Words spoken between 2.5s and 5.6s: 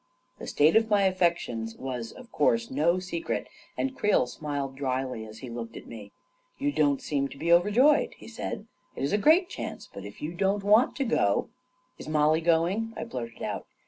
no secret, and Creel smiled dryly as he